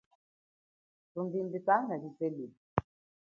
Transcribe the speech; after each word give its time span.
Thumbimbi 1.13 1.59
kana 1.65 1.95
zelula. 2.17 2.55